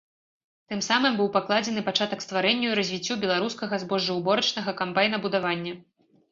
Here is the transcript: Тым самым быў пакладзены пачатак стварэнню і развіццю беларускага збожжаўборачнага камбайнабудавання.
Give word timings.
Тым 0.71 0.79
самым 0.87 1.13
быў 1.19 1.29
пакладзены 1.35 1.83
пачатак 1.89 2.25
стварэнню 2.25 2.67
і 2.73 2.79
развіццю 2.81 3.19
беларускага 3.27 3.81
збожжаўборачнага 3.87 4.71
камбайнабудавання. 4.83 5.73